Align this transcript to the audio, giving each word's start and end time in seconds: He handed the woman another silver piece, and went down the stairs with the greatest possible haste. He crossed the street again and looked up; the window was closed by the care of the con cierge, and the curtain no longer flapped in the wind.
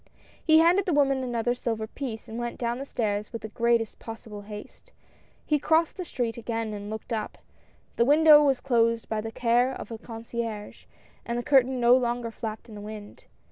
He 0.43 0.57
handed 0.57 0.87
the 0.87 0.95
woman 0.95 1.23
another 1.23 1.53
silver 1.53 1.85
piece, 1.85 2.27
and 2.27 2.39
went 2.39 2.57
down 2.57 2.79
the 2.79 2.87
stairs 2.87 3.31
with 3.31 3.43
the 3.43 3.49
greatest 3.49 3.99
possible 3.99 4.41
haste. 4.41 4.93
He 5.45 5.59
crossed 5.59 5.95
the 5.95 6.03
street 6.05 6.37
again 6.39 6.73
and 6.73 6.89
looked 6.89 7.13
up; 7.13 7.37
the 7.97 8.03
window 8.05 8.43
was 8.43 8.61
closed 8.61 9.07
by 9.07 9.21
the 9.21 9.31
care 9.31 9.71
of 9.71 9.89
the 9.89 9.99
con 9.99 10.23
cierge, 10.23 10.87
and 11.23 11.37
the 11.37 11.43
curtain 11.43 11.79
no 11.79 11.95
longer 11.95 12.31
flapped 12.31 12.67
in 12.67 12.73
the 12.73 12.81
wind. 12.81 13.25